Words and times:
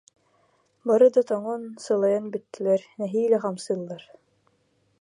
Бары 0.87 1.07
да 1.15 1.21
тоҥон, 1.29 1.63
сылайан 1.83 2.25
бүттүлэр, 2.31 2.81
нэһиилэ 2.99 3.37
хамсыыллар 3.43 4.03